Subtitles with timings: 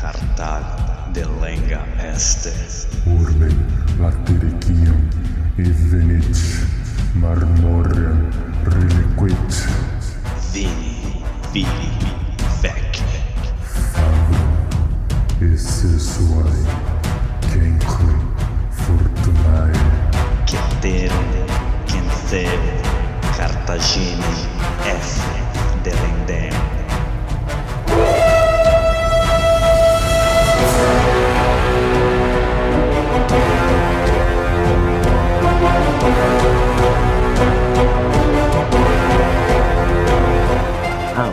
[0.00, 0.64] Cartal
[1.12, 2.52] de lenga este.
[3.04, 3.48] Urbe
[3.98, 5.08] latericium
[5.58, 6.38] evenit
[7.14, 8.28] marmorem
[8.64, 9.68] reliquit
[10.52, 11.92] Vini, vidi,
[12.62, 13.02] vec.
[13.92, 16.64] fabrum esse suae
[17.52, 18.14] cenque
[18.70, 19.72] fortunae
[20.46, 21.28] Ceterum,
[21.86, 22.60] Cenceu,
[23.36, 24.24] Cartagine,
[24.86, 25.20] F.
[25.82, 26.69] Delendem.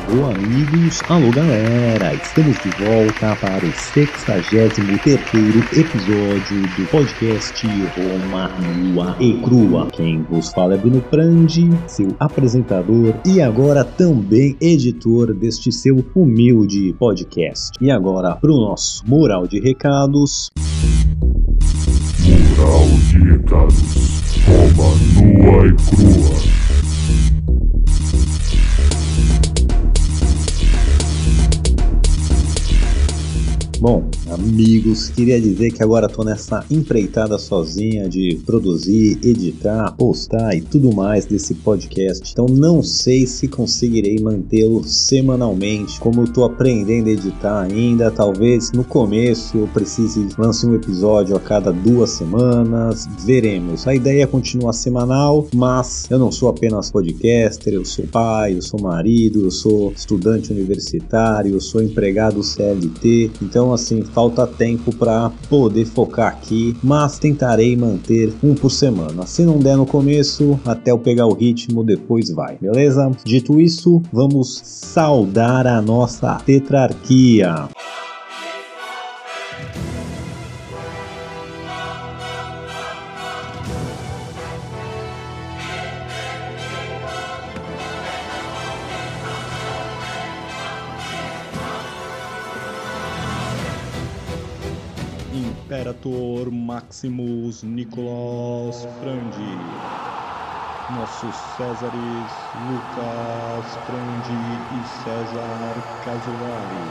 [0.09, 9.17] Alô amigos, alô galera, estamos de volta para o 63º episódio do podcast Roma Nua
[9.19, 9.87] e Crua.
[9.91, 16.95] Quem vos fala é Bruno Prandi, seu apresentador e agora também editor deste seu humilde
[16.97, 17.77] podcast.
[17.81, 20.49] E agora para o nosso mural de recados.
[22.23, 26.56] Mural de recados Roma nua e crua
[33.79, 40.61] Bom, amigos, queria dizer que agora tô nessa empreitada sozinha de produzir, editar, postar e
[40.61, 42.31] tudo mais desse podcast.
[42.31, 48.11] Então não sei se conseguirei mantê-lo semanalmente, como eu tô aprendendo a editar ainda.
[48.11, 53.07] Talvez no começo eu precise lançar um episódio a cada duas semanas.
[53.25, 53.87] Veremos.
[53.87, 58.61] A ideia é continuar semanal, mas eu não sou apenas podcaster, eu sou pai, eu
[58.61, 63.31] sou marido, eu sou estudante universitário, eu sou empregado CLT.
[63.41, 69.27] Então assim, falta tempo para poder focar aqui, mas tentarei manter um por semana.
[69.27, 73.11] Se não der no começo, até eu pegar o ritmo, depois vai, beleza?
[73.23, 77.69] Dito isso, vamos saudar a nossa tetrarquia.
[96.07, 98.87] Imperator Maximus Nicolas
[100.95, 102.31] nossos Césares
[102.69, 104.37] Lucas Frandi
[104.71, 105.75] e César
[106.05, 106.87] Casolari,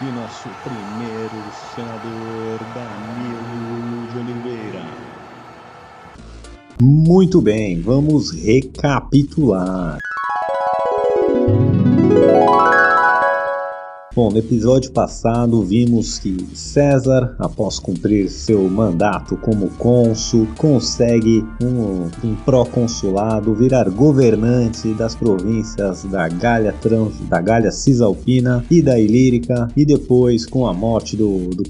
[0.00, 1.40] e nosso primeiro
[1.74, 4.86] senador Danilo de Oliveira.
[6.80, 9.98] Muito bem, vamos recapitular.
[14.18, 22.10] Bom, no episódio passado vimos que César, após cumprir seu mandato como cônsul, consegue um,
[22.26, 29.68] um pró-consulado, virar governante das províncias da Gália, Trans, da Gália Cisalpina e da Ilírica,
[29.76, 31.62] e depois, com a morte do, do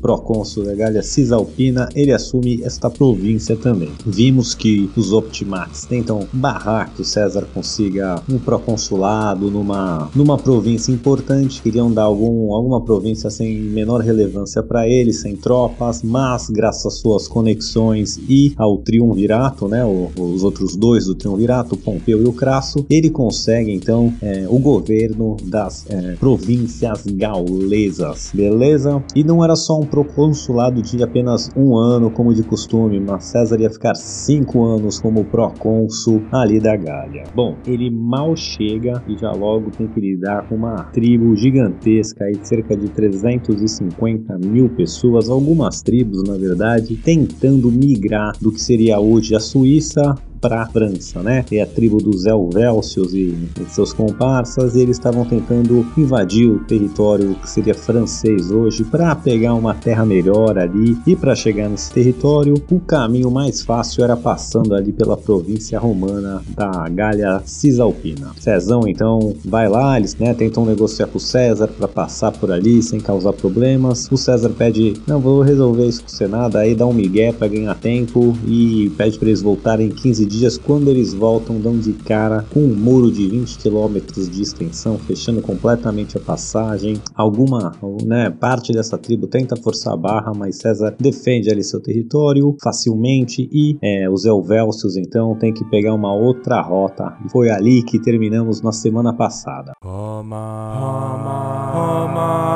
[0.64, 3.92] da Gália Cisalpina, ele assume esta província também.
[4.06, 10.90] Vimos que os Optimates tentam barrar que o César consiga um pró-consulado numa, numa província
[10.90, 16.86] importante, queriam dar algum alguma província sem menor relevância para ele, sem tropas, mas graças
[16.86, 22.32] às suas conexões e ao triunvirato, né, os outros dois do triunvirato, Pompeu e o
[22.32, 29.02] Crasso, ele consegue então é, o governo das é, províncias gaulesas, beleza?
[29.14, 33.60] E não era só um proconsulado de apenas um ano, como de costume, mas César
[33.60, 37.24] ia ficar cinco anos como procônsul ali da Gália.
[37.34, 42.38] Bom, ele mal chega e já logo tem que lidar com uma tribo gigantesca aí
[42.42, 49.34] cerca de 350 mil pessoas, algumas tribos na verdade, tentando migrar do que seria hoje
[49.34, 51.44] a Suíça para a França, né?
[51.50, 53.36] E a tribo dos Helvécios e,
[53.68, 59.74] seus comparsas, eles estavam tentando invadir o território que seria francês hoje para pegar uma
[59.74, 60.96] terra melhor ali.
[61.06, 66.42] E para chegar nesse território, o caminho mais fácil era passando ali pela província romana
[66.54, 68.32] da Gália Cisalpina.
[68.38, 72.82] Cezão então vai lá, eles né, tentam negociar com o César para passar por ali
[72.82, 74.08] sem causar problemas.
[74.10, 77.48] O César pede: "Não vou resolver isso com o Senado", aí dá um migué para
[77.48, 82.44] ganhar tempo e pede para eles voltarem 15 dias, quando eles voltam, dão de cara
[82.52, 83.98] com um muro de 20 km
[84.30, 87.00] de extensão, fechando completamente a passagem.
[87.14, 87.72] Alguma
[88.04, 93.48] né, parte dessa tribo tenta forçar a barra, mas César defende ali seu território facilmente
[93.52, 97.16] e é, os Helvécios então tem que pegar uma outra rota.
[97.24, 99.72] E foi ali que terminamos na semana passada.
[99.82, 102.48] Roma, Roma, Roma,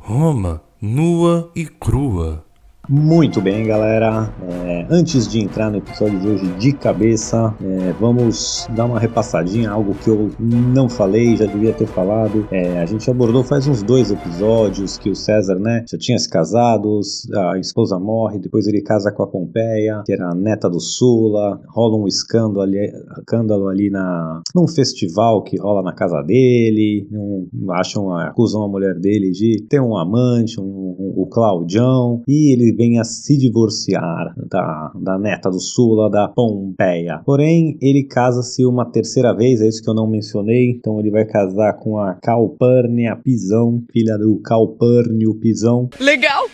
[0.00, 2.44] Roma, nua e crua.
[2.88, 4.30] Muito bem, galera.
[4.42, 9.70] É, antes de entrar no episódio de hoje de cabeça, é, vamos dar uma repassadinha,
[9.70, 12.46] algo que eu não falei, já devia ter falado.
[12.50, 16.28] É, a gente abordou faz uns dois episódios que o César, né, já tinha se
[16.28, 17.00] casado,
[17.52, 21.60] a esposa morre, depois ele casa com a Pompeia, que era a neta do Sula,
[21.68, 27.48] rola um escândalo ali, escândalo ali na, num festival que rola na casa dele, um,
[27.72, 30.93] acham, acusam a mulher dele de ter um amante, um,
[31.34, 37.20] Claudião, e ele vem a se divorciar da, da neta do Sula, da Pompeia.
[37.26, 41.24] Porém, ele casa-se uma terceira vez, é isso que eu não mencionei, então ele vai
[41.24, 45.88] casar com a Calpurnia Pisão, filha do Calpurnio Pisão.
[45.98, 46.48] Legal!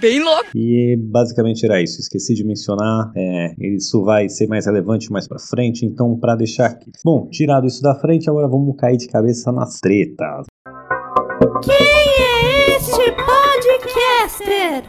[0.00, 0.46] Bem louco.
[0.54, 2.00] E basicamente era isso.
[2.00, 3.12] Esqueci de mencionar.
[3.14, 5.84] É, isso vai ser mais relevante mais pra frente.
[5.84, 6.90] Então, para deixar aqui.
[7.04, 10.46] Bom, tirado isso da frente, agora vamos cair de cabeça nas tretas.
[11.62, 12.33] Quem é
[14.44, 14.84] podcaster?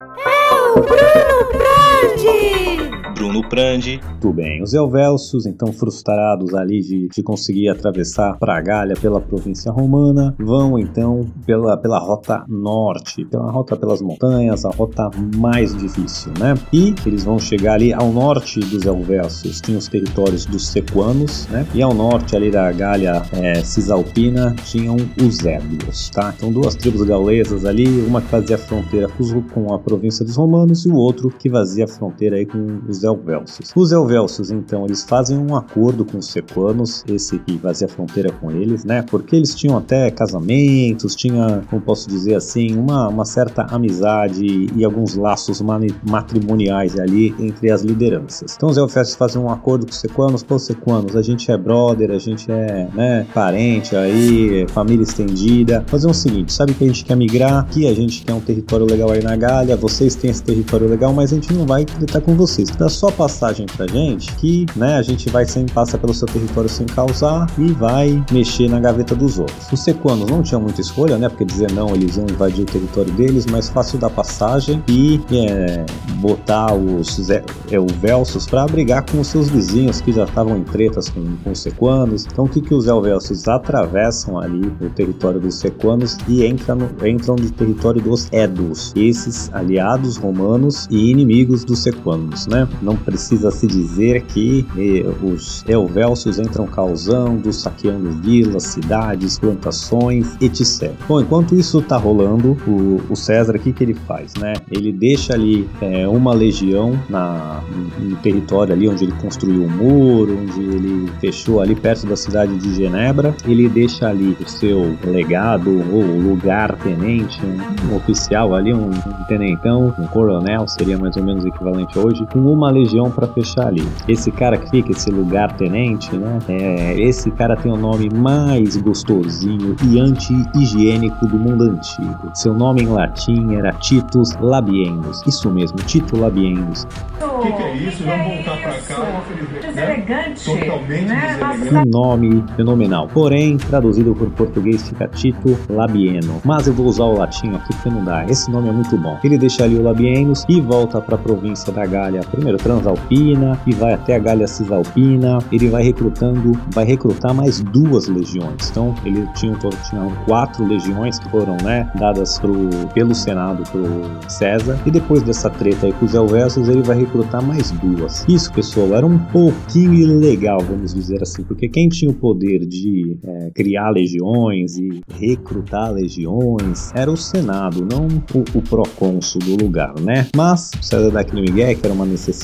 [0.00, 2.99] É o Bruno Brandi!
[3.14, 4.62] Bruno Prandi, Tudo bem.
[4.62, 10.78] Os Helvécios, então frustrados ali de, de conseguir atravessar para Galha pela província romana, vão
[10.78, 16.54] então pela, pela rota norte, pela rota pelas montanhas, a rota mais difícil, né?
[16.72, 21.66] E eles vão chegar ali ao norte dos Helvécios, tinham os territórios dos Sequanos, né?
[21.74, 26.32] E ao norte ali da Galha é, Cisalpina tinham os Ébrios, tá?
[26.36, 29.08] Então duas tribos gaulesas ali, uma que fazia fronteira
[29.52, 33.72] com a província dos romanos e o outro que fazia fronteira aí com os Helvécios.
[33.74, 38.50] Os Helvécios, então, eles fazem um acordo com os Sequanos, esse que fazia fronteira com
[38.50, 39.02] eles, né?
[39.02, 44.84] Porque eles tinham até casamentos, tinha, como posso dizer assim, uma, uma certa amizade e
[44.84, 48.54] alguns laços matrimoniais ali entre as lideranças.
[48.56, 52.10] Então os Helvécios fazem um acordo com os Sequanos, pô, Sequanos, a gente é brother,
[52.10, 55.84] a gente é, né, parente aí, família estendida.
[55.86, 58.86] Fazer o seguinte, sabe que a gente quer migrar, que a gente quer um território
[58.86, 62.20] legal aí na Galha, vocês têm esse território legal, mas a gente não vai tretar
[62.22, 62.70] com vocês.
[62.70, 66.68] Dá só passagem pra gente que, né, a gente vai sem passa pelo seu território
[66.68, 69.70] sem causar e vai mexer na gaveta dos outros.
[69.72, 73.12] Os sequanos não tinham muita escolha, né, porque dizer não, eles iam invadir o território
[73.12, 75.84] deles, mas fácil dar passagem e é,
[76.16, 81.08] botar os Zé- Elvelsos para brigar com os seus vizinhos que já estavam em tretas
[81.08, 82.26] com, com os sequanos.
[82.30, 87.06] Então o que, que os Elvelsos atravessam ali o território dos sequanos e entram no,
[87.06, 92.66] entram no território dos Edos, esses aliados romanos e inimigos dos sequanos, né?
[92.82, 100.92] Não precisa se dizer que eh, os Elvelsos entram causando, saqueando vilas, cidades, plantações, etc.
[101.08, 104.54] Bom, enquanto isso tá rolando, o, o César, o que, que ele faz, né?
[104.70, 107.62] Ele deixa ali eh, uma legião na,
[107.98, 112.56] no território ali onde ele construiu um muro, onde ele fechou ali perto da cidade
[112.56, 113.34] de Genebra.
[113.46, 119.24] Ele deixa ali o seu legado ou lugar tenente, um, um oficial ali, um, um
[119.28, 123.86] tenentão, um coronel, seria mais ou menos equivalente hoje, com uma legião para fechar ali.
[124.08, 126.38] Esse cara que fica, esse lugar tenente, né?
[126.48, 132.30] É, esse cara tem o nome mais gostosinho e anti-higiênico do mundo antigo.
[132.34, 135.22] Seu nome em latim era Titus Labienus.
[135.26, 136.86] Isso mesmo, Tito Labienus.
[137.20, 138.04] O que, que é isso?
[138.04, 139.76] Vamos voltar pra cá, infelizmente.
[139.76, 140.34] Né?
[140.44, 141.38] Totalmente né?
[141.38, 141.76] deselegante.
[141.76, 143.08] Um nome fenomenal.
[143.08, 146.40] Porém, traduzido por português fica Tito Labieno.
[146.44, 148.24] Mas eu vou usar o latim aqui porque não dá.
[148.26, 149.18] Esse nome é muito bom.
[149.22, 153.72] Ele deixa ali o Labienus e volta para a província da Gália, primeiro Transalpina e
[153.74, 155.38] vai até a Gália Cisalpina.
[155.52, 158.70] Ele vai recrutando, vai recrutar mais duas legiões.
[158.70, 163.84] Então, ele tinha, tinha quatro legiões que foram, né, dadas pro, pelo Senado pro
[164.30, 164.78] César.
[164.86, 168.24] E depois dessa treta aí com os Helvécios, ele vai recrutar mais duas.
[168.28, 173.16] Isso, pessoal, era um pouquinho ilegal, vamos dizer assim, porque quem tinha o poder de
[173.24, 179.94] é, criar legiões e recrutar legiões era o Senado, não o, o procônsul do lugar,
[180.00, 180.26] né?
[180.34, 182.39] Mas o César no Miguel, que era uma necessidade,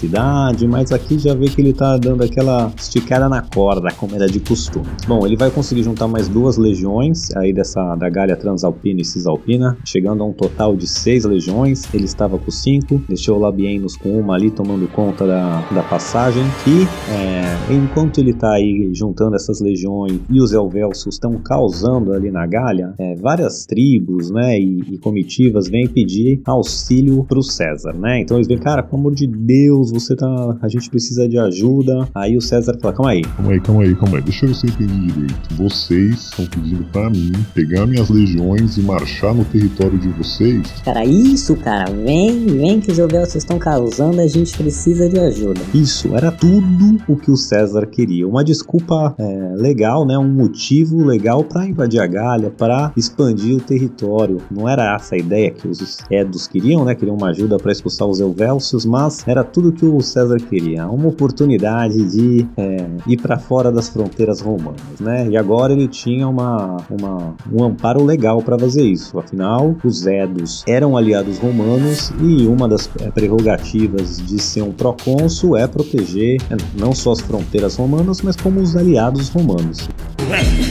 [0.68, 4.40] mas aqui já vê que ele tá dando aquela esticada na corda, como era de
[4.40, 4.86] costume.
[5.06, 9.76] Bom, ele vai conseguir juntar mais duas legiões aí dessa da Galha Transalpina e Cisalpina,
[9.84, 11.82] chegando a um total de seis legiões.
[11.94, 16.42] Ele estava com cinco, deixou o Labienus com uma ali tomando conta da, da passagem.
[16.66, 22.30] E é, enquanto ele tá aí juntando essas legiões e os Helvelsos estão causando ali
[22.30, 28.20] na Galha, é, várias tribos, né, e, e comitivas vêm pedir auxílio pro César, né?
[28.20, 30.56] Então eles vêm, cara, pelo amor de Deus, você tá.
[30.60, 32.08] A gente precisa de ajuda.
[32.14, 33.22] Aí o César fala: calma aí.
[33.22, 34.22] Calma aí, calma aí, calma aí.
[34.22, 35.54] Deixa eu ver se eu entendi direito.
[35.56, 40.62] Vocês estão pedindo pra mim pegar minhas legiões e marchar no território de vocês?
[40.84, 41.90] Cara, isso, cara.
[41.92, 45.60] Vem, vem que os Elvelsos estão causando, a gente precisa de ajuda.
[45.74, 48.26] Isso, era tudo o que o César queria.
[48.26, 50.16] Uma desculpa é, legal, né?
[50.18, 54.40] Um motivo legal para invadir a Gália, para expandir o território.
[54.50, 56.94] Não era essa a ideia que os Edos queriam, né?
[56.94, 60.86] Queriam uma ajuda para expulsar os Elvelsios, mas era tudo que o César queria.
[60.86, 65.28] Uma oportunidade de é, ir para fora das fronteiras romanas, né?
[65.28, 69.18] E agora ele tinha uma, uma um amparo legal para fazer isso.
[69.18, 75.56] Afinal, os Edos eram aliados romanos e uma das é, prerrogativas de ser um procônsul
[75.56, 79.88] é proteger é, não só as fronteiras romanas, mas como os aliados romanos.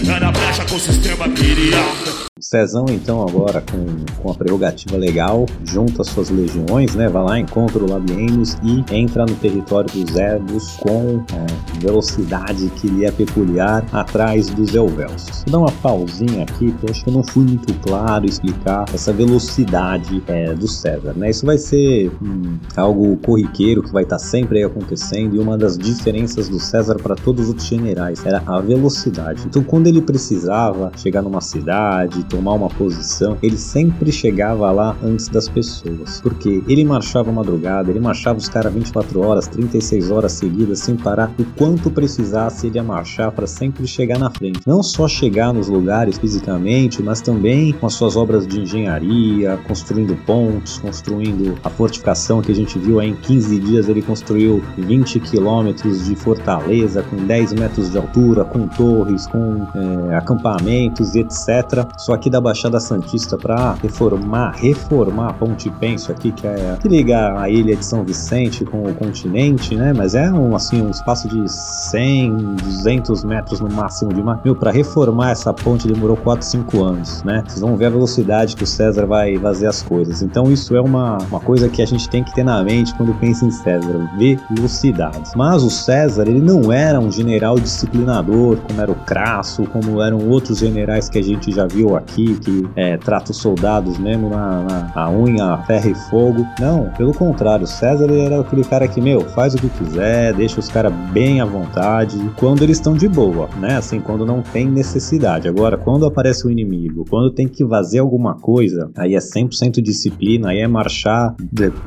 [0.07, 2.24] Era brecha com o sistema queria.
[2.45, 7.09] Cezão, então, agora com, com a prerrogativa legal, junta suas legiões, né?
[7.09, 12.87] Vai lá, encontra o Labienus e entra no território dos Edos com é, velocidade que
[12.87, 15.43] lhe é peculiar atrás dos Elvelsos.
[15.47, 18.85] Vou dar uma pausinha aqui, porque eu acho que eu não fui muito claro explicar
[18.93, 21.31] essa velocidade é, do César, né?
[21.31, 25.79] Isso vai ser hum, algo corriqueiro que vai estar sempre aí acontecendo e uma das
[25.79, 29.41] diferenças do César para todos os generais era a velocidade.
[29.47, 35.27] Então, quando ele precisava chegar numa cidade, tomar uma posição, ele sempre chegava lá antes
[35.27, 36.19] das pessoas.
[36.21, 41.31] Porque ele marchava madrugada, ele marchava os caras 24 horas, 36 horas seguidas, sem parar.
[41.39, 44.61] O quanto precisasse, ele ia marchar para sempre chegar na frente.
[44.67, 50.15] Não só chegar nos lugares fisicamente, mas também com as suas obras de engenharia, construindo
[50.25, 53.89] pontos, construindo a fortificação que a gente viu aí em 15 dias.
[53.89, 59.65] Ele construiu 20 quilômetros de fortaleza com 10 metros de altura, com torres, com
[60.09, 61.87] é, acampamentos etc.
[61.97, 66.87] Só aqui da Baixada Santista para reformar, reformar a Ponte Penso aqui, que é que
[66.87, 69.93] liga a ilha de São Vicente com o continente, né?
[69.93, 74.39] Mas é um assim um espaço de 100, 200 metros no máximo de mar.
[74.43, 77.43] Meu, para reformar essa ponte demorou 4, 5 anos, né?
[77.45, 80.21] Vocês vão ver a velocidade que o César vai fazer as coisas.
[80.21, 83.13] Então isso é uma, uma coisa que a gente tem que ter na mente quando
[83.19, 84.09] pensa em César,
[84.49, 85.31] velocidade.
[85.35, 90.19] Mas o César, ele não era um general disciplinador, como era o Crasso, como eram
[90.29, 94.29] outros generais que a gente já viu aqui aqui que é, trata os soldados mesmo
[94.29, 96.45] na, na a unha, ferro e fogo.
[96.59, 100.69] Não, pelo contrário, César era aquele cara que, meu, faz o que quiser, deixa os
[100.69, 103.77] caras bem à vontade, quando eles estão de boa, né?
[103.77, 105.47] Assim, quando não tem necessidade.
[105.47, 110.49] Agora, quando aparece o inimigo, quando tem que fazer alguma coisa, aí é 100% disciplina,
[110.49, 111.35] aí é marchar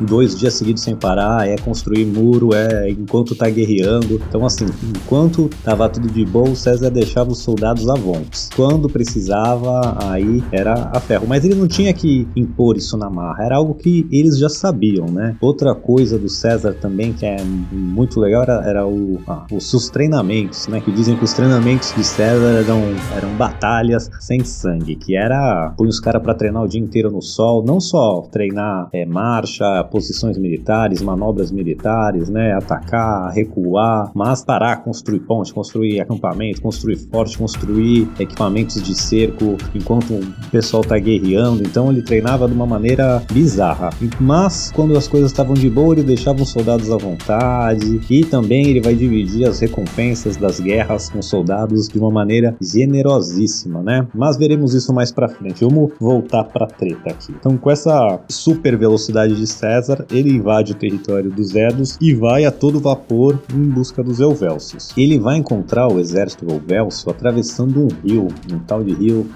[0.00, 4.20] dois dias seguidos sem parar, é construir muro, é enquanto tá guerreando.
[4.28, 8.50] Então, assim, enquanto tava tudo de boa, César deixava os soldados avontes.
[8.54, 11.26] Quando precisava, aí era a ferro.
[11.28, 15.06] Mas ele não tinha que impor isso na marra, era algo que eles já sabiam,
[15.06, 15.36] né?
[15.40, 17.36] Outra coisa do César também que é
[17.72, 20.80] muito legal era, era o, ah, os seus treinamentos, né?
[20.80, 22.82] Que dizem que os treinamentos de César eram,
[23.16, 27.22] eram batalhas sem sangue, que era põe os caras para treinar o dia inteiro no
[27.22, 32.52] sol, não só treinar é, marcha, posições militares, manobras militares, né?
[32.54, 39.97] Atacar, recuar, mas parar, construir ponte, construir acampamento, construir forte, construir equipamentos de cerco, enquanto
[39.98, 43.90] o pessoal tá guerreando, então ele treinava de uma maneira bizarra.
[44.20, 48.66] Mas quando as coisas estavam de boa, ele deixava os soldados à vontade e também
[48.66, 54.06] ele vai dividir as recompensas das guerras com os soldados de uma maneira generosíssima, né?
[54.14, 55.64] Mas veremos isso mais para frente.
[55.64, 57.32] Vamos voltar para treta aqui.
[57.38, 62.44] Então, com essa super velocidade de César, ele invade o território dos Edos e vai
[62.44, 64.92] a todo vapor em busca dos Elvelsios.
[64.96, 69.26] Ele vai encontrar o exército Elvelsio atravessando um rio, um tal de rio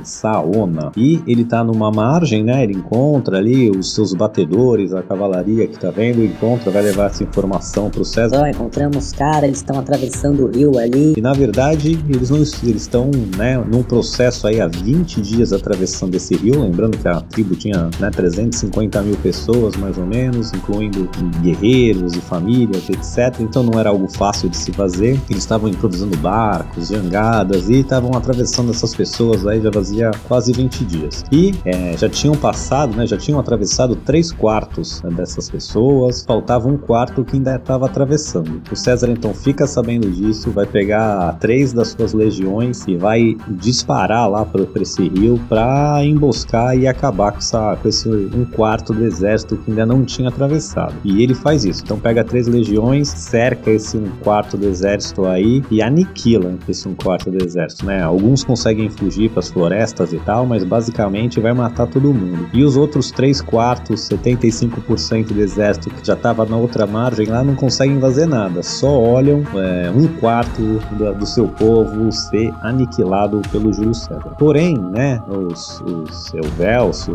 [0.52, 2.62] Saona e ele tá numa margem, né?
[2.62, 7.24] Ele encontra ali os seus batedores, a cavalaria que tá vendo, encontra, vai levar essa
[7.24, 8.48] informação pro César.
[8.50, 11.14] Encontramos cara, eles estão atravessando o rio ali.
[11.16, 16.14] E na verdade, eles não eles estão, né, num processo aí há 20 dias atravessando
[16.14, 21.08] esse rio, lembrando que a tribo tinha, né, 350 mil pessoas mais ou menos, incluindo
[21.40, 23.40] guerreiros e famílias, etc.
[23.40, 25.20] Então não era algo fácil de se fazer.
[25.30, 30.84] Eles estavam improvisando barcos, jangadas e estavam atravessando essas pessoas aí já fazia quase 20
[30.84, 31.24] dias.
[31.30, 36.68] E é, já tinham passado, né, já tinham atravessado três quartos né, dessas pessoas, faltava
[36.68, 38.62] um quarto que ainda estava atravessando.
[38.70, 44.28] O César então fica sabendo disso, vai pegar três das suas legiões e vai disparar
[44.28, 49.04] lá para esse rio para emboscar e acabar com, essa, com esse um quarto do
[49.04, 50.94] exército que ainda não tinha atravessado.
[51.04, 51.82] E ele faz isso.
[51.84, 56.94] Então pega três legiões, cerca esse um quarto do exército aí e aniquila esse um
[56.94, 58.02] quarto do exército, né?
[58.02, 62.48] Alguns conseguem fugir para as florestas e tal tal, mas basicamente vai matar todo mundo.
[62.54, 67.44] E os outros 3 quartos, 75% do exército que já estava na outra margem lá
[67.44, 70.62] não conseguem fazer nada, só olham é, um quarto
[70.92, 74.34] do, do, seu povo ser aniquilado pelo Júlio César.
[74.38, 76.32] Porém, né, os, os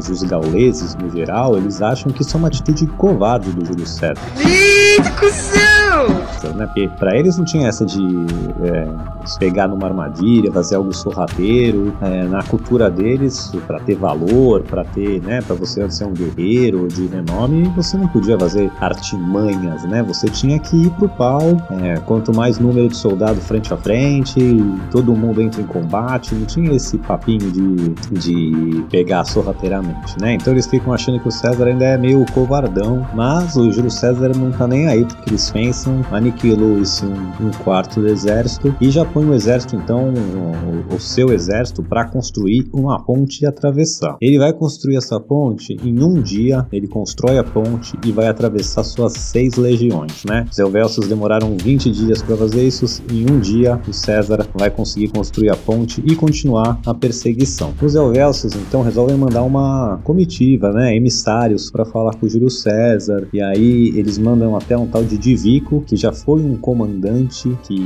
[0.10, 4.22] os gauleses no geral, eles acham que isso é uma atitude covarde do Júlio César.
[6.56, 6.66] Né?
[6.66, 8.02] Porque pra eles não tinha essa de
[8.64, 8.88] é,
[9.26, 11.94] se pegar numa armadilha, fazer algo sorrateiro.
[12.02, 16.88] É, na cultura deles, para ter valor, para ter, né, para você ser um guerreiro
[16.88, 20.04] de renome, você não podia fazer artimanhas, né?
[20.04, 21.42] Você tinha que ir pro pau.
[21.82, 24.40] É, quanto mais número de soldado frente a frente,
[24.92, 26.34] todo mundo entra em combate.
[26.36, 30.34] Não tinha esse papinho de, de pegar sorrateiramente, né?
[30.34, 34.32] Então eles ficam achando que o César ainda é meio covardão, mas o Júlio César
[34.36, 38.90] não tá nem aí, porque eles pensam, aniquilou esse um, um quarto do exército e
[38.90, 44.18] já põe o exército, então, o, o seu exército, para construir uma ponte e atravessar.
[44.22, 48.84] Ele vai construir essa ponte em um dia, ele constrói a ponte e vai atravessar
[48.84, 50.46] suas seis legiões, né?
[50.50, 55.10] Os Helvécios demoraram 20 dias para fazer isso, em um dia o César vai conseguir
[55.10, 57.74] construir a ponte e continuar a perseguição.
[57.82, 60.96] Os Helvécios, então, resolvem mandar uma comitiva, né?
[60.96, 65.18] Emissários para falar com o Júlio César, e aí eles mandam até um tal de
[65.18, 67.78] Divico, que já foi um comandante que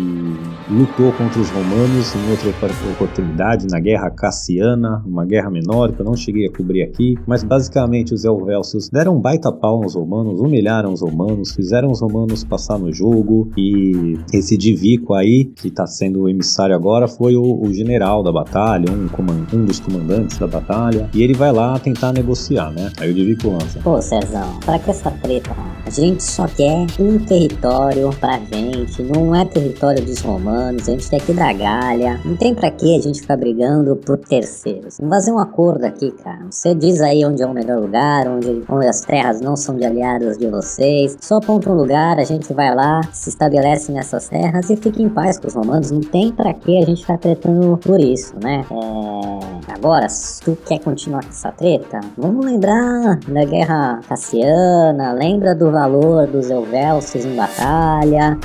[0.69, 6.05] lutou contra os romanos em outra oportunidade, na Guerra Cassiana, uma guerra menor que eu
[6.05, 10.39] não cheguei a cobrir aqui, mas basicamente os Helvécios deram um baita pau nos romanos,
[10.39, 15.87] humilharam os romanos, fizeram os romanos passar no jogo e esse Divico aí, que está
[15.87, 19.07] sendo o emissário agora, foi o, o general da batalha, um,
[19.55, 22.91] um, dos comandantes da batalha, e ele vai lá tentar negociar, né?
[22.99, 23.79] Aí o Divico lança.
[23.79, 25.55] Pô, Cezão, para que essa treta?
[25.85, 27.80] A gente só quer um território
[28.19, 32.19] pra gente, não é território dos romanos, a gente quer que da galha.
[32.23, 34.97] Não tem pra que a gente ficar brigando por terceiros.
[34.99, 36.45] Vamos fazer um acordo aqui, cara.
[36.49, 39.85] Você diz aí onde é o melhor lugar, onde, onde as terras não são de
[39.85, 41.17] aliados de vocês.
[41.19, 45.09] Só aponta um lugar, a gente vai lá, se estabelece nessas terras e fica em
[45.09, 45.89] paz com os romanos.
[45.89, 48.63] Não tem pra que a gente ficar tretando por isso, né?
[48.69, 49.73] É...
[49.73, 55.71] Agora, se tu quer continuar com essa treta, vamos lembrar da guerra cassiana, lembra do
[55.71, 57.70] valor dos Elvelsos em batalha,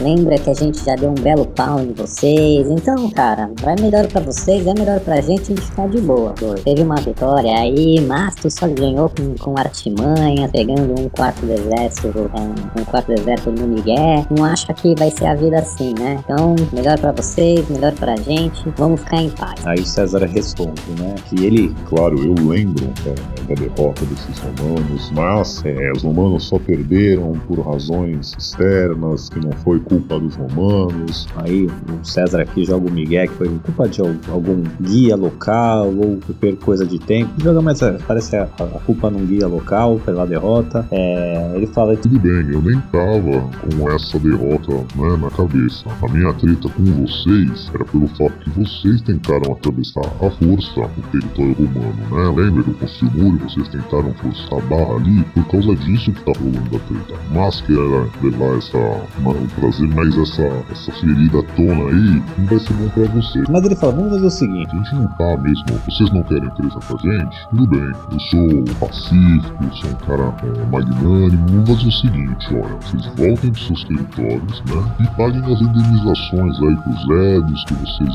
[0.01, 2.69] lembra que a gente já deu um belo pau em vocês.
[2.69, 6.35] Então, cara, vai melhor para vocês, é melhor pra gente a gente ficar de boa.
[6.65, 11.53] Teve uma vitória aí, mas tu só ganhou com, com artimanha, pegando um quarto do
[11.53, 12.31] exército,
[12.79, 14.27] um, quarto do exército no Miguel.
[14.31, 16.21] Não acha que vai ser a vida assim, né?
[16.25, 19.67] Então, melhor para vocês, melhor pra gente, vamos ficar em paz.
[19.67, 21.15] Aí César responde, né?
[21.29, 21.75] Que ele.
[21.89, 27.61] Claro, eu lembro é, da derrota desses romanos, mas é, os romanos só perderam por
[27.61, 31.29] razões externas, que não foi culpa dos romanos.
[31.37, 36.19] Aí o César aqui joga o Miguel, que foi culpa de algum guia local ou
[36.19, 37.31] por coisa de tempo.
[37.43, 40.87] Joga mais, é, parece a, a culpa num guia local pela derrota.
[40.91, 45.85] É, ele fala Tudo bem, eu nem tava com essa derrota né, na cabeça.
[46.03, 51.03] A minha treta com vocês era pelo fato que vocês tentaram atravessar a força o
[51.13, 52.43] território romano, né?
[52.43, 52.77] Lembra do
[53.17, 53.39] muro?
[53.49, 57.21] Vocês tentaram forçar a barra ali por causa disso que tá rolando a treta.
[57.33, 59.06] Mas que era levar essa.
[59.19, 63.43] Uma, trazer mais essa, essa ferida à tona aí, não vai ser bom pra você.
[63.51, 64.71] Mas ele fala, vamos fazer o seguinte.
[64.73, 67.49] A gente não tá mesmo, vocês não querem treta com a gente?
[67.51, 72.77] Tudo bem, eu sou pacífico, sou um cara é, magnânimo, vamos fazer o seguinte, olha,
[72.81, 74.95] vocês voltem pros seus territórios, né?
[75.01, 78.15] E paguem as indenizações aí pros ledos, que vocês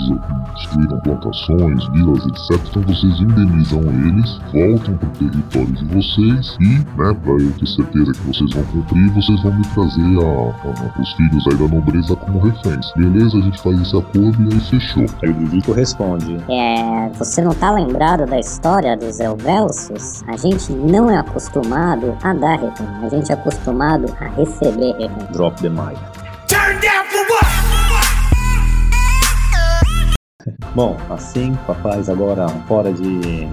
[0.54, 2.62] destruíram plantações, vilas, etc.
[2.70, 8.12] Então vocês indenizam eles, voltam pro território de vocês e, né, pra eu ter certeza
[8.12, 12.16] que vocês vão cumprir, vocês vão me trazer a, a, os filhos aí da nobreza
[12.16, 12.92] como reféns.
[12.96, 15.06] Beleza, a gente faz esse acordo e aí fechou.
[15.24, 16.38] Aí o Vivico responde.
[16.50, 20.24] É, você não tá lembrado da história dos Elvelsos?
[20.28, 25.28] A gente não é acostumado a dar refém, a gente é acostumado a receber refém.
[25.32, 25.98] Drop the mic.
[26.48, 27.62] Turn down for what?
[30.74, 33.48] Bom, assim, papais agora fora de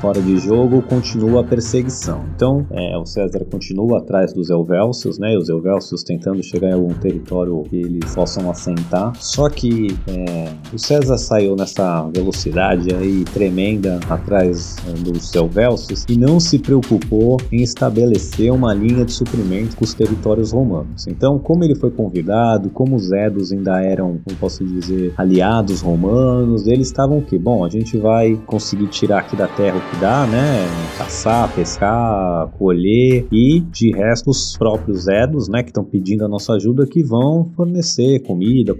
[0.00, 2.24] fora de jogo, continua a perseguição.
[2.34, 5.36] Então, é, o César continua atrás dos Elvécios, né?
[5.36, 9.12] Os Elvécios tentando chegar em algum território que eles possam assentar.
[9.16, 16.16] Só que é, o César saiu nessa velocidade aí tremenda atrás é, dos Elvécios e
[16.16, 21.06] não se preocupou em estabelecer uma linha de suprimento com os territórios romanos.
[21.06, 26.66] Então, como ele foi convidado, como os Edos ainda eram, como posso dizer, aliados romanos,
[26.66, 27.38] eles estavam que?
[27.38, 30.66] Bom, a gente vai conseguir tirar aqui da terra o dá, né?
[30.96, 35.62] Caçar, pescar, colher e de resto os próprios Edos, né?
[35.62, 38.76] Que estão pedindo a nossa ajuda que vão fornecer comida,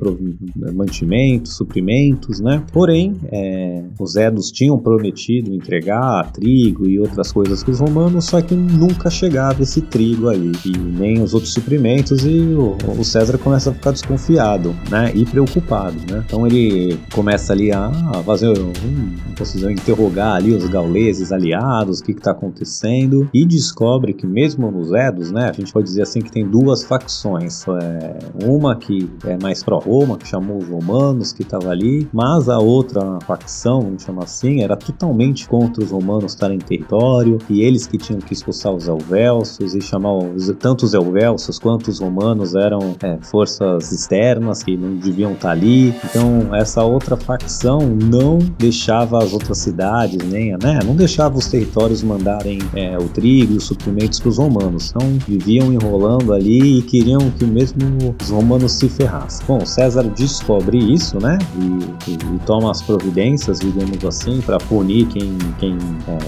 [0.73, 2.62] mantimentos, suprimentos, né?
[2.73, 8.40] Porém, é, os Edos tinham prometido entregar trigo e outras coisas para os romanos, só
[8.40, 13.38] que nunca chegava esse trigo aí e nem os outros suprimentos e o, o César
[13.38, 15.11] começa a ficar desconfiado, né?
[15.14, 16.23] E preocupado, né?
[16.27, 17.90] Então ele começa ali a
[18.25, 21.00] fazer um, interrogar ali os gauleses
[21.33, 25.49] aliados, o que está acontecendo e descobre que mesmo nos Edos, né?
[25.49, 30.19] A gente pode dizer assim que tem duas facções, é, uma que é mais pró-Roma,
[30.19, 34.77] que chamou os romanos, que estava ali, mas a outra facção, vamos chamar assim, era
[34.77, 39.75] totalmente contra os romanos estarem em território e eles que tinham que expulsar os elvelsos
[39.75, 44.97] e chamar os, tanto os elvelsos quanto os romanos eram é, forças externas que não
[44.97, 45.95] deviam estar ali.
[46.05, 52.03] Então essa outra facção não deixava as outras cidades, nem, né, não deixava os territórios
[52.03, 54.90] mandarem é, o trigo e os suprimentos para os romanos.
[54.90, 57.81] Então viviam enrolando ali e queriam que mesmo
[58.20, 59.46] os romanos se ferrassem.
[59.46, 65.07] Bom, César descobre isso, né, e, e, e toma as providências, digamos assim, para punir
[65.07, 65.38] quem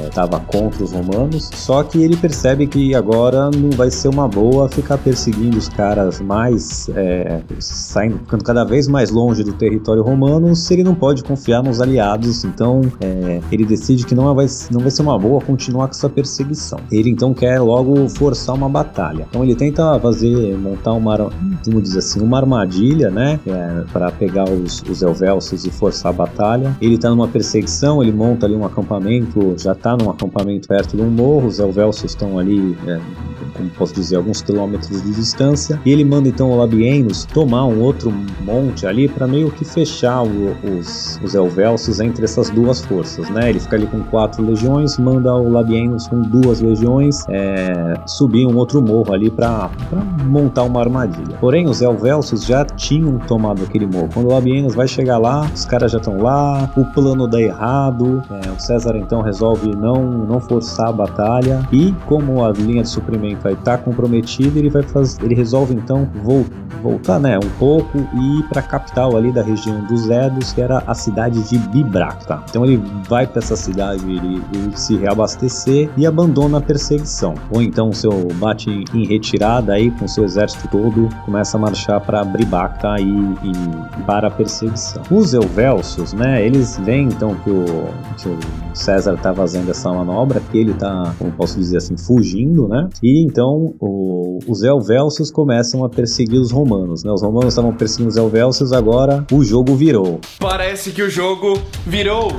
[0.07, 1.51] estava é, contra os romanos.
[1.55, 6.21] Só que ele percebe que agora não vai ser uma boa ficar perseguindo os caras
[6.21, 11.25] mais é, saindo, ficando cada vez mais longe do território romano se ele não pode
[11.25, 12.45] confiar nos aliados.
[12.45, 16.09] Então é, ele decide que não vai, não vai ser uma boa continuar com essa
[16.09, 16.79] perseguição.
[16.91, 19.27] Ele então quer logo forçar uma batalha.
[19.29, 21.17] Então ele tenta fazer, montar uma,
[21.65, 26.15] vamos dizer assim, uma armadilha, né, é, para pegar os, os Elvelsos e forçar a
[26.15, 26.77] batalha.
[26.81, 31.03] Ele tá numa perseguição, ele monta ali um acampamento, já tá num acampamento perto de
[31.03, 33.01] um morro, os Elvelsos estão ali é,
[33.53, 35.81] como posso dizer, alguns quilômetros de distância.
[35.85, 40.23] E ele manda então o Labienus tomar um outro monte ali para meio que fechar
[40.23, 43.51] o, os, os Elvelsos entre essas duas forças, né?
[43.51, 48.57] Ele fica ali com quatro legiões, manda o Labienus com duas legiões é, subir um
[48.57, 49.71] outro morro ali para
[50.25, 51.37] montar uma armadilha.
[51.41, 54.09] Porém, os Elvelsos já tinham tomado aquele morro.
[54.13, 58.23] Quando o Labienus vai chegar lá, os caras já estão lá, o plano dá errado,
[58.31, 62.89] é, o César então resolve não, não forçar a batalha e como a linha de
[62.89, 66.45] suprimento estar tá comprometido, ele vai fazer, ele resolve então vol
[66.83, 70.61] voltar, né, um pouco e ir para a capital ali da região dos Edos, que
[70.61, 72.43] era a cidade de Bibracta.
[72.51, 77.35] Então ele vai para essa cidade ele, ele, se reabastecer e abandona a perseguição.
[77.51, 82.25] Ou então seu bate em retirada aí com seu exército todo, começa a marchar para
[82.25, 85.03] Bribacta e, e, para a perseguição.
[85.11, 87.65] Os Elvelsos, né, eles veem então que o,
[88.19, 88.39] que o
[88.75, 92.89] César está fazendo essa manobra, que ele está, como posso dizer assim, fugindo, né?
[93.03, 97.13] E então o, os Elvelsos começam a perseguir os romanos, né?
[97.13, 100.21] Os romanos estavam perseguindo os Elvelsos, agora o jogo virou.
[100.39, 102.33] Parece que o jogo virou,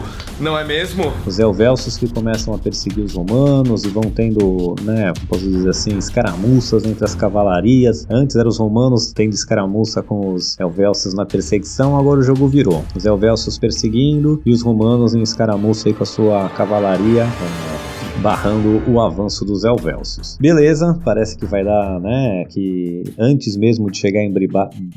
[0.43, 1.11] não é mesmo?
[1.25, 5.97] Os Elvelsos que começam a perseguir os romanos e vão tendo, né, posso dizer assim,
[5.97, 8.05] escaramuças entre as cavalarias.
[8.09, 12.83] Antes eram os romanos tendo escaramuça com os Elvelsos na perseguição, agora o jogo virou.
[12.95, 17.25] Os Elvelsos perseguindo e os romanos em escaramuça aí com a sua cavalaria.
[18.21, 20.37] Barrando o avanço dos Elvelsos.
[20.39, 24.33] Beleza, parece que vai dar, né, que antes mesmo de chegar em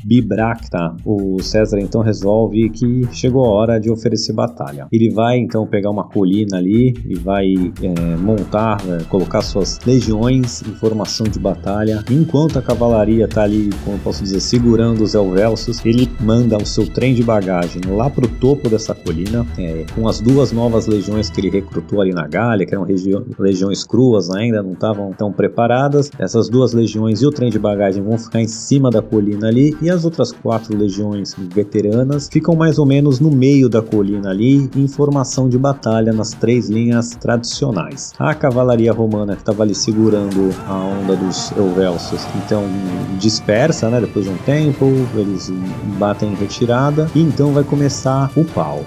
[0.03, 4.87] Bibracta, o César então resolve que chegou a hora de oferecer batalha.
[4.91, 10.61] Ele vai então pegar uma colina ali e vai é, montar, é, colocar suas legiões
[10.61, 12.03] em formação de batalha.
[12.09, 16.87] Enquanto a cavalaria tá ali, como posso dizer, segurando os Elvelsos, ele manda o seu
[16.87, 21.39] trem de bagagem lá pro topo dessa colina, é, com as duas novas legiões que
[21.41, 22.85] ele recrutou ali na Gália, que eram
[23.37, 26.09] legiões cruas ainda, não estavam tão preparadas.
[26.19, 29.75] Essas duas legiões e o trem de bagagem vão ficar em cima da colina ali,
[29.81, 34.69] e as outras quatro legiões veteranas ficam mais ou menos no meio da colina ali,
[34.75, 38.13] em formação de batalha nas três linhas tradicionais.
[38.19, 42.63] A cavalaria romana que estava ali segurando a onda dos Elvelsos, então
[43.19, 44.01] dispersa, né?
[44.01, 45.51] Depois de um tempo, eles
[45.97, 48.83] batem em retirada, e então vai começar o pau.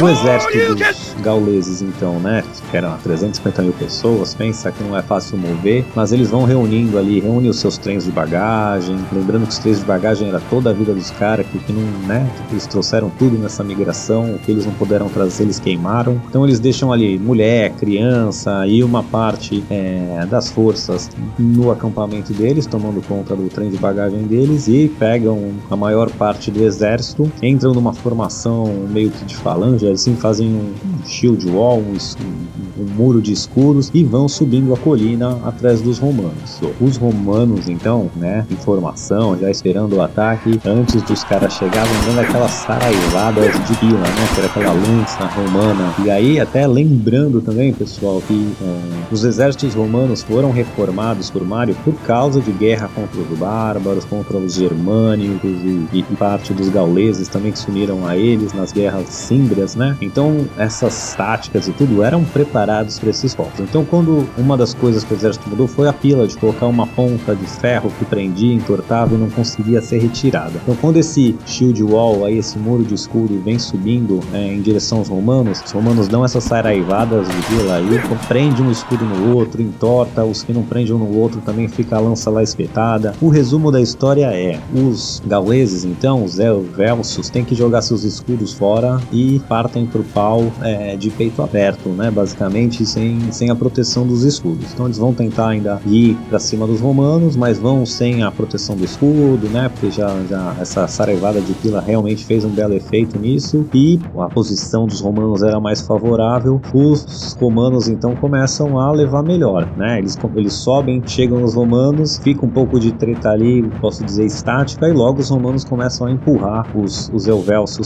[0.00, 5.00] O exército dos gauleses, então, né, que eram 350 mil pessoas, pensa que não é
[5.00, 9.52] fácil mover, mas eles vão reunindo ali, reúnem os seus trens de bagagem, lembrando que
[9.52, 12.66] os trens de bagagem era toda a vida dos caras, que, que não, né, eles
[12.66, 16.20] trouxeram tudo nessa migração, o que eles não puderam trazer, eles queimaram.
[16.28, 22.66] Então eles deixam ali mulher, criança e uma parte é, das forças no acampamento deles,
[22.66, 27.72] tomando conta do trem de bagagem deles e pegam a maior parte do exército, entram
[27.72, 32.46] numa formação meio que de falange, assim fazem um shield wall, um, um
[32.78, 36.60] um muro de escudos e vão subindo a colina atrás dos romanos.
[36.80, 42.20] Os romanos, então, né, em formação, já esperando o ataque, antes dos caras chegarem, dando
[42.20, 45.94] aquelas saraivadas de pila, né, era aquela lança romana.
[46.04, 48.78] E aí, até lembrando também, pessoal, que é,
[49.10, 54.36] os exércitos romanos foram reformados por Mário por causa de guerra contra os bárbaros, contra
[54.36, 58.85] os germânicos e, e parte dos gauleses também que se uniram a eles nas guerras
[59.08, 59.96] símbrias, né?
[60.00, 63.60] Então, essas táticas e tudo eram preparados para esses focos.
[63.60, 66.86] Então, quando uma das coisas que o exército mudou foi a pila de colocar uma
[66.86, 70.60] ponta de ferro que prendia, entortava e não conseguia ser retirada.
[70.62, 74.98] Então, quando esse shield wall, aí, esse muro de escudo vem subindo é, em direção
[74.98, 79.62] aos romanos, os romanos dão essas saraivadas de pila aí, prende um escudo no outro,
[79.62, 83.14] entorta, os que não prendem um no outro também fica a lança lá espetada.
[83.20, 88.52] O resumo da história é: os gauleses, então, os elvelsos, têm que jogar seus escudos
[88.52, 88.75] fora
[89.12, 92.10] e partem pro pau é, de peito aberto, né?
[92.10, 94.72] Basicamente, sem, sem a proteção dos escudos.
[94.72, 98.76] Então, eles vão tentar ainda ir para cima dos romanos, mas vão sem a proteção
[98.76, 99.68] do escudo, né?
[99.68, 104.28] Porque já, já essa saraivada de pila realmente fez um belo efeito nisso e a
[104.28, 106.60] posição dos romanos era mais favorável.
[106.72, 109.98] Os romanos então começam a levar melhor, né?
[109.98, 114.88] Eles, eles sobem, chegam nos romanos, fica um pouco de treta ali, posso dizer estática,
[114.88, 117.26] e logo os romanos começam a empurrar os, os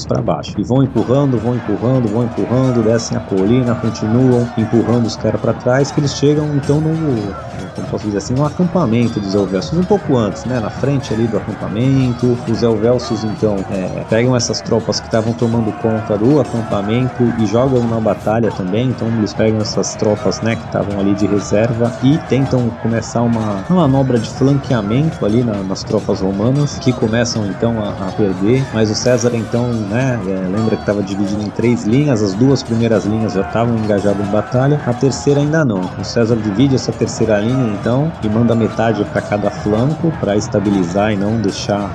[0.07, 0.55] para baixo.
[0.59, 5.53] E vão empurrando, vão empurrando, vão empurrando, descem a colina, continuam empurrando os caras para
[5.53, 6.95] trás, que eles chegam então no,
[7.75, 10.61] como posso dizer assim, no acampamento dos elvelsos, um pouco antes, né?
[10.61, 12.38] Na frente ali do acampamento.
[12.49, 17.87] Os elvelsos então é, pegam essas tropas que estavam tomando conta do acampamento e jogam
[17.87, 18.88] na batalha também.
[18.88, 23.64] Então eles pegam essas tropas, né, que estavam ali de reserva e tentam começar uma,
[23.69, 28.64] uma manobra de flanqueamento ali na, nas tropas romanas que começam então a, a perder.
[28.73, 32.23] Mas o César então, né, é, lembra que estava dividido em três linhas.
[32.23, 35.81] As duas primeiras linhas já estavam engajadas em batalha, a terceira ainda não.
[35.99, 41.13] O César divide essa terceira linha então e manda metade para cada flanco para estabilizar
[41.13, 41.91] e não deixar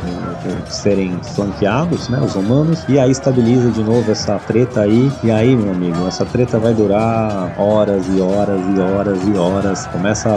[0.68, 2.84] serem flanqueados, né, os romanos.
[2.88, 5.12] E aí estabiliza de novo essa treta aí.
[5.24, 9.86] E aí, meu amigo, essa treta vai durar horas e horas e horas e horas.
[9.88, 10.30] Começa.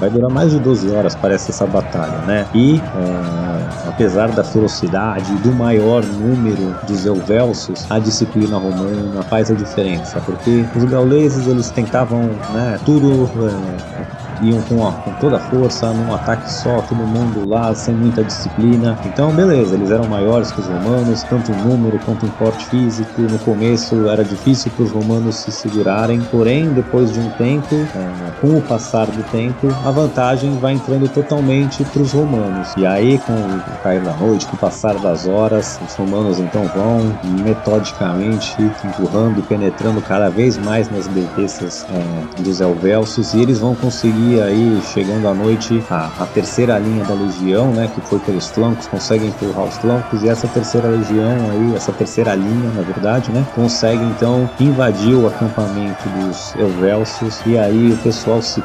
[0.00, 2.46] Vai durar mais de 12 horas, parece essa batalha, né?
[2.54, 3.53] E é,
[3.86, 10.20] apesar da ferocidade e do maior número dos elvelsos, a disciplina romana faz a diferença,
[10.20, 13.30] porque os gauleses eles tentavam, né, tudo.
[13.40, 18.24] É, iam com, com toda a força, num ataque só, todo mundo lá, sem muita
[18.24, 18.98] disciplina.
[19.04, 23.22] Então, beleza, eles eram maiores que os romanos, tanto em número quanto em porte físico.
[23.22, 28.30] No começo era difícil para os romanos se segurarem, porém, depois de um tempo, é,
[28.40, 32.72] com o passar do tempo, a vantagem vai entrando totalmente para os romanos.
[32.76, 36.64] E aí, com o cair da noite, com o passar das horas, os romanos então
[36.74, 43.74] vão metodicamente empurrando penetrando cada vez mais nas defesas é, dos elvelsos e eles vão
[43.74, 48.48] conseguir aí, chegando à noite, a, a, terceira linha da legião, né, que foi pelos
[48.48, 53.30] flancos, consegue empurrar os flancos, e essa terceira legião aí, essa terceira linha, na verdade,
[53.30, 58.62] né, consegue então invadir o acampamento dos Elvelsos, e aí o pessoal, se,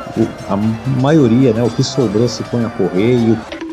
[0.50, 0.58] a
[1.02, 3.69] maioria, né, o que sobrou se põe a correr, e o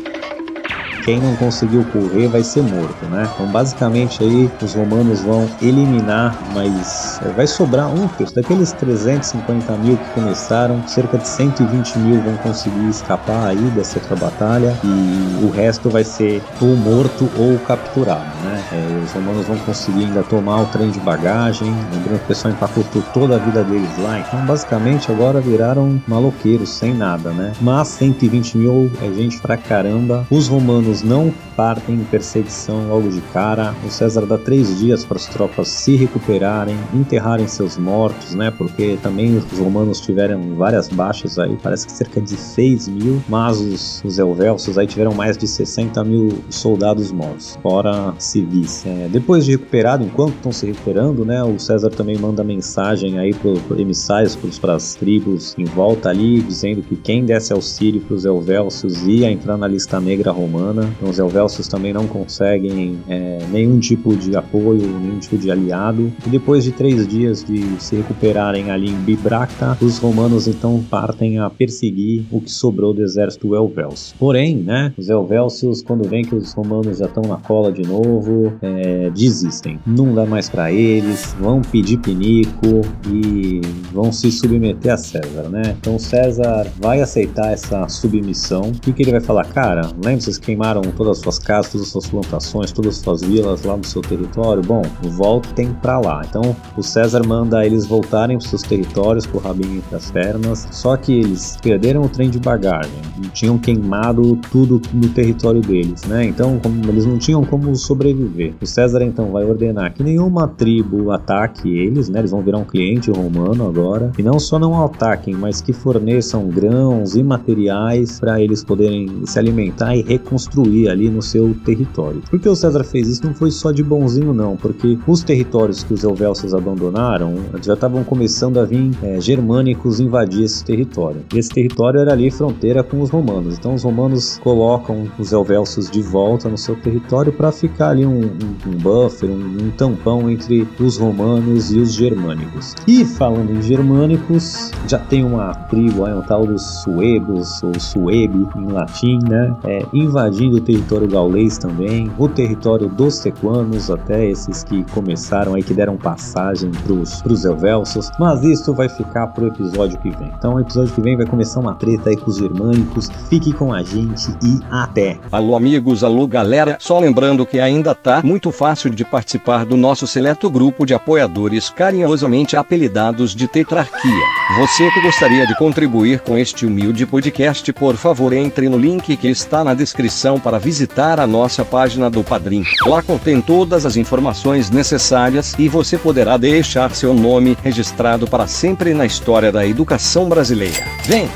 [1.07, 3.29] quem não conseguiu correr vai ser morto, né?
[3.33, 9.71] Então, basicamente aí os romanos vão eliminar, mas é, vai sobrar um terço daqueles 350
[9.77, 15.45] mil que começaram, cerca de 120 mil vão conseguir escapar aí dessa outra batalha e
[15.45, 18.61] o resto vai ser ou morto ou capturado, né?
[18.73, 22.53] É, os romanos vão conseguir ainda tomar o trem de bagagem, lembrando que o pessoal
[22.53, 27.53] empacotou toda a vida deles lá, então basicamente agora viraram maloqueiros sem nada, né?
[27.61, 30.27] Mas 120 mil é gente pra caramba.
[30.29, 33.73] Os romanos romanos não partem em perseguição logo de cara.
[33.85, 38.51] O César dá três dias para as tropas se recuperarem, enterrarem seus mortos, né?
[38.51, 43.59] Porque também os romanos tiveram várias baixas aí, parece que cerca de 6 mil, mas
[43.59, 48.85] os, os elvelsos aí tiveram mais de 60 mil soldados mortos, fora civis.
[48.85, 51.43] É, depois de recuperado, enquanto estão se recuperando, né?
[51.43, 56.83] O César também manda mensagem aí para emissários, para as tribos em volta ali, dizendo
[56.83, 60.86] que quem desse auxílio para os elvelsos ia entrar na lista negra romana.
[60.95, 66.11] Então os Elvelsos também não conseguem é, nenhum tipo de apoio, nenhum tipo de aliado.
[66.25, 71.39] E depois de três dias de se recuperarem ali em Bibracta, os romanos então partem
[71.39, 74.15] a perseguir o que sobrou do exército Elvelso.
[74.19, 78.53] Porém, né, os Elvelsos, quando veem que os romanos já estão na cola de novo,
[78.61, 79.79] é, desistem.
[79.85, 85.75] Não dá mais para eles, vão pedir pinico e vão se submeter a César, né?
[85.79, 88.61] Então César vai aceitar essa submissão.
[88.61, 89.45] O que, que ele vai falar?
[89.45, 93.21] Cara, lembra vocês queimaram todas as suas casas, todas as suas plantações, todas as suas
[93.21, 96.21] vilas lá no seu território, bom, voltem para lá.
[96.27, 100.67] Então o César manda eles voltarem para seus territórios com o rabinho entre as pernas,
[100.71, 102.91] só que eles perderam o trem de bagagem,
[103.33, 106.25] tinham queimado tudo no território deles, né?
[106.25, 108.53] Então eles não tinham como sobreviver.
[108.61, 112.19] O César então vai ordenar que nenhuma tribo ataque eles, né?
[112.19, 116.47] Eles vão virar um cliente romano agora, e não só não ataquem, mas que forneçam
[116.47, 120.56] grãos e materiais para eles poderem se alimentar e reconstruir
[120.89, 122.21] ali no seu território.
[122.29, 125.93] Porque o César fez isso não foi só de bonzinho não, porque os territórios que
[125.93, 131.21] os Helvécios abandonaram já estavam começando a vir é, germânicos invadir esse território.
[131.33, 133.57] Esse território era ali fronteira com os romanos.
[133.57, 138.21] Então os romanos colocam os Helvécios de volta no seu território para ficar ali um,
[138.21, 142.75] um, um buffer, um, um tampão entre os romanos e os germânicos.
[142.87, 148.47] E falando em germânicos, já tem uma tribo aí, um tal dos suebos, ou suebi
[148.55, 149.55] em latim, né?
[149.65, 155.63] É, invadindo o território gaulês também, o território dos sequanos, até esses que começaram aí,
[155.63, 160.31] que deram passagem pros, pros Helvelsos, mas isso vai ficar pro episódio que vem.
[160.37, 163.73] Então, o episódio que vem vai começar uma treta aí com os germânicos, fique com
[163.73, 165.17] a gente e até!
[165.31, 170.07] Alô amigos, alô galera, só lembrando que ainda tá muito fácil de participar do nosso
[170.07, 174.25] seleto grupo de apoiadores carinhosamente apelidados de Tetrarquia.
[174.59, 179.27] Você que gostaria de contribuir com este humilde podcast, por favor entre no link que
[179.27, 182.63] está na descrição para visitar a nossa página do Padrim.
[182.85, 188.93] Lá contém todas as informações necessárias e você poderá deixar seu nome registrado para sempre
[188.93, 190.85] na história da educação brasileira.
[191.05, 191.29] Vem!